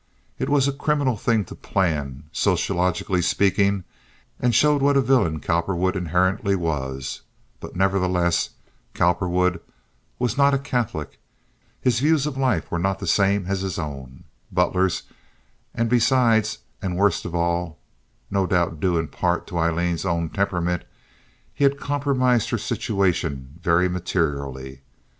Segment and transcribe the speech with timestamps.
[0.39, 3.83] It was a criminal thing to plan, sociologically speaking,
[4.39, 7.21] and showed what a villain Cowperwood inherently was;
[7.59, 8.49] but, nevertheless,
[8.95, 9.59] Cowperwood
[10.17, 11.19] was not a Catholic,
[11.79, 15.03] his views of life were not the same as his own, Butler's,
[15.71, 17.77] and besides and worst of all
[18.31, 20.83] (no doubt due in part to Aileen's own temperament),
[21.53, 24.81] he had compromised her situation very materially.